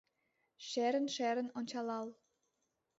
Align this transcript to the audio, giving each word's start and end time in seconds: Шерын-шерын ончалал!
Шерын-шерын 0.67 1.47
ончалал! 1.57 2.07